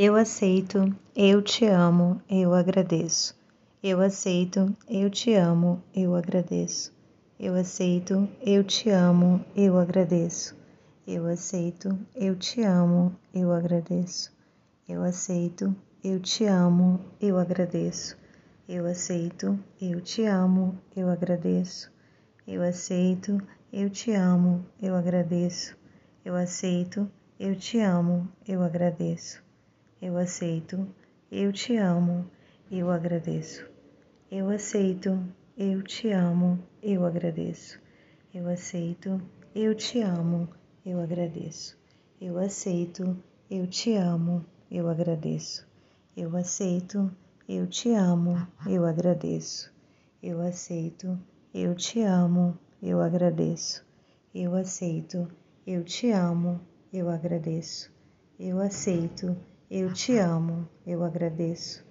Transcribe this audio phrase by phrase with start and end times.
[0.00, 3.36] Eu aceito, eu te amo, eu agradeço.
[3.82, 6.94] Eu aceito, eu te amo, eu agradeço.
[7.36, 10.56] Eu aceito, eu te amo, eu agradeço.
[11.04, 14.32] Eu aceito, eu te amo, eu agradeço.
[14.88, 15.74] Eu aceito,
[16.04, 18.16] eu te amo, eu agradeço.
[18.68, 21.90] Eu aceito, eu te amo, eu agradeço.
[22.46, 23.42] Eu aceito,
[23.72, 25.76] eu te amo, eu agradeço.
[26.24, 29.47] Eu aceito, eu te amo, eu agradeço.
[30.00, 30.86] Eu aceito,
[31.28, 32.30] eu te amo,
[32.70, 33.68] eu agradeço.
[34.30, 35.20] Eu aceito,
[35.56, 37.80] eu te amo, eu agradeço.
[38.32, 39.20] Eu aceito,
[39.56, 40.48] eu te amo,
[40.86, 41.76] eu agradeço.
[42.20, 43.16] Eu aceito,
[43.50, 45.66] eu te amo, eu agradeço.
[46.16, 47.10] Eu aceito,
[47.48, 49.74] eu te amo, eu agradeço.
[50.22, 51.18] Eu aceito,
[51.52, 53.84] eu te amo, eu agradeço.
[54.32, 55.28] Eu aceito,
[55.66, 56.60] eu te amo,
[56.92, 57.92] eu agradeço.
[58.38, 59.36] Eu aceito,
[59.70, 61.86] eu te amo, eu agradeço.